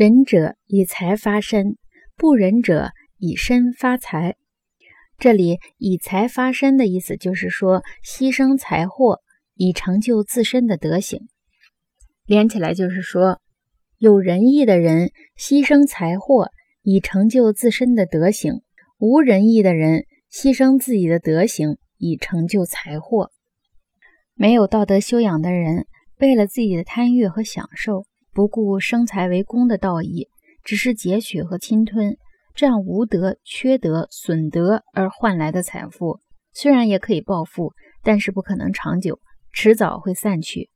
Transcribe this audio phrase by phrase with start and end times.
[0.00, 1.76] 仁者以财发身，
[2.16, 4.34] 不仁者以身发财。
[5.18, 9.20] 这里以财发身的意思就是说，牺牲财货
[9.56, 11.28] 以成就自身的德行。
[12.24, 13.42] 连起来就是说，
[13.98, 16.48] 有仁义的人牺牲财货
[16.80, 18.62] 以成就自身的德行，
[18.96, 23.30] 无仁义的人牺牲自己的德行以成就财货。
[24.32, 25.86] 没有道德修养的人，
[26.20, 28.06] 为了自己的贪欲和享受。
[28.32, 30.28] 不顾生财为公的道义，
[30.62, 32.16] 只是截取和侵吞，
[32.54, 36.20] 这样无德、缺德、损德而换来的财富，
[36.52, 39.18] 虽然也可以暴富，但是不可能长久，
[39.52, 40.70] 迟早会散去。